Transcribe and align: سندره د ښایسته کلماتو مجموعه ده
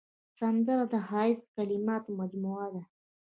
سندره 0.39 0.85
د 0.93 0.95
ښایسته 1.07 1.49
کلماتو 1.69 2.09
مجموعه 2.19 2.67
ده 2.73 2.83